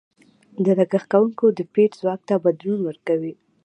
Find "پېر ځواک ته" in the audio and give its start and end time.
1.73-2.35